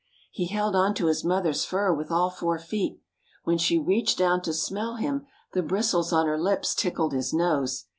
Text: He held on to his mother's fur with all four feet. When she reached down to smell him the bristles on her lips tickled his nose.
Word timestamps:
He 0.31 0.47
held 0.47 0.75
on 0.75 0.95
to 0.95 1.05
his 1.05 1.23
mother's 1.23 1.63
fur 1.63 1.93
with 1.93 2.09
all 2.09 2.31
four 2.31 2.57
feet. 2.57 2.99
When 3.43 3.59
she 3.59 3.77
reached 3.77 4.17
down 4.17 4.41
to 4.41 4.51
smell 4.51 4.95
him 4.95 5.27
the 5.53 5.61
bristles 5.61 6.11
on 6.11 6.25
her 6.25 6.39
lips 6.41 6.73
tickled 6.73 7.13
his 7.13 7.31
nose. 7.33 7.85